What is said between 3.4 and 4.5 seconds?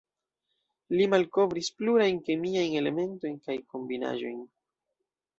kaj kombinaĵojn.